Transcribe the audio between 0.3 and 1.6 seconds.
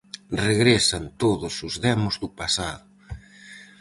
Regresan todos